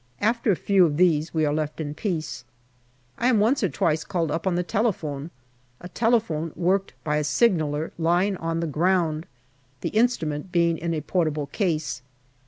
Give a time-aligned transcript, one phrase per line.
[0.19, 2.43] After a few of these we are left in peace.
[3.19, 5.29] I am once or twice called up on the telephone
[5.79, 9.27] a telephone worked by a signaller lying on the ground,
[9.81, 12.01] the instrument being in a portable case.